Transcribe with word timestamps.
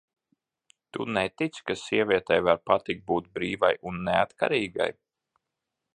Tu 0.95 1.05
netici, 1.17 1.59
ka 1.67 1.75
sievietei 1.81 2.43
var 2.47 2.61
patikt 2.71 3.05
būt 3.11 3.31
brīvai 3.37 3.73
un 3.91 4.03
neatkarīgai? 4.09 4.93